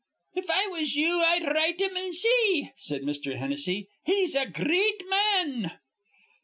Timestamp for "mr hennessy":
3.03-3.87